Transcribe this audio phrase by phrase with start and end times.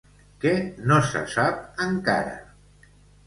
[0.43, 0.53] Què
[0.91, 2.33] no se sap encara?